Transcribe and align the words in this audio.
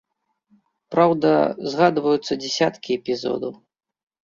Праўда, 0.95 1.29
згадваюцца 1.75 2.33
дзясяткі 2.41 2.89
эпізодаў. 2.99 3.57